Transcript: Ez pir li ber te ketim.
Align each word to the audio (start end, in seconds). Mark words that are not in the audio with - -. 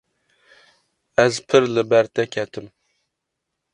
Ez 1.23 1.37
pir 1.49 1.63
li 1.75 1.83
ber 1.91 2.11
te 2.15 2.25
ketim. 2.37 2.67